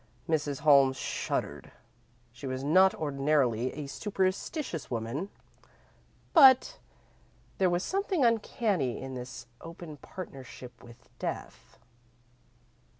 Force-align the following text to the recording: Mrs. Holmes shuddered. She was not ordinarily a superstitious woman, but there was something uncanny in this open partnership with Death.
Mrs. 0.27 0.61
Holmes 0.61 0.97
shuddered. 0.97 1.71
She 2.31 2.47
was 2.47 2.63
not 2.63 2.95
ordinarily 2.95 3.71
a 3.73 3.85
superstitious 3.85 4.89
woman, 4.89 5.29
but 6.33 6.79
there 7.59 7.69
was 7.69 7.83
something 7.83 8.25
uncanny 8.25 8.99
in 8.99 9.13
this 9.13 9.45
open 9.61 9.97
partnership 9.97 10.83
with 10.83 11.07
Death. 11.19 11.77